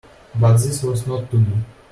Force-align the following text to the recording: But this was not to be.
But 0.33 0.53
this 0.57 0.81
was 0.81 1.05
not 1.05 1.29
to 1.29 1.37
be. 1.37 1.53